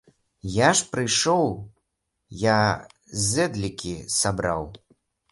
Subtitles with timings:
[0.51, 1.51] Я ж прыйшоў,
[2.43, 2.55] я
[3.25, 4.63] зэдлікі сабраў.